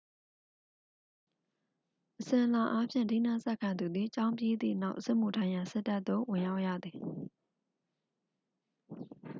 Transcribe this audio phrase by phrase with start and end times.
[2.19, 6.99] အစဉ်အလာအားဖြင့် ထီးနန်းဆက်ခံသူသည် ကျောင်းပြီးသည့်နောက် စစ်မှုထမ်းရန် စစ်တပ်သို့ ဝင်ရောက်ရသည်